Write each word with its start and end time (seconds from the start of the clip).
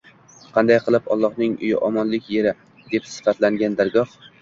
Qanday 0.55 0.79
qilib 0.85 1.11
“Allohning 1.17 1.53
uyi”, 1.61 1.71
“omonlik 1.91 2.33
yeri” 2.39 2.57
deb 2.97 3.09
sifatlangan 3.15 3.81
dargoh 3.85 4.23